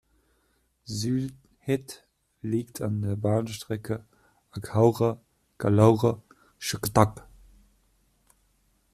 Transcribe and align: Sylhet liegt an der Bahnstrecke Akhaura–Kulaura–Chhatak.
Sylhet 0.87 2.03
liegt 2.41 2.81
an 2.81 3.03
der 3.03 3.15
Bahnstrecke 3.15 4.03
Akhaura–Kulaura–Chhatak. 4.49 7.27